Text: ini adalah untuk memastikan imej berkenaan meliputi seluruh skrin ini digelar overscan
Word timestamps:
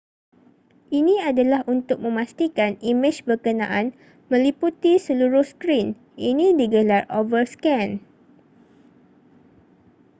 ini 0.99 1.15
adalah 1.29 1.61
untuk 1.73 1.97
memastikan 2.05 2.71
imej 2.91 3.15
berkenaan 3.27 3.87
meliputi 4.33 4.93
seluruh 5.05 5.45
skrin 5.51 5.87
ini 6.29 6.47
digelar 6.61 7.03
overscan 7.19 7.89